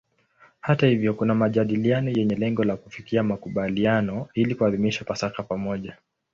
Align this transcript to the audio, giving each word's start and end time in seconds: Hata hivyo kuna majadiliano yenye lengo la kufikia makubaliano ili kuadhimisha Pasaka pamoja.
Hata 0.61 0.87
hivyo 0.87 1.13
kuna 1.13 1.35
majadiliano 1.35 2.09
yenye 2.11 2.35
lengo 2.35 2.63
la 2.63 2.75
kufikia 2.77 3.23
makubaliano 3.23 4.27
ili 4.33 4.55
kuadhimisha 4.55 5.05
Pasaka 5.05 5.43
pamoja. 5.43 5.97